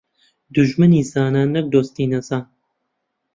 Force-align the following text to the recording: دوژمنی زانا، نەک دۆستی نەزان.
دوژمنی 0.53 1.01
زانا، 1.11 1.43
نەک 1.53 1.65
دۆستی 1.73 2.09
نەزان. 2.13 2.43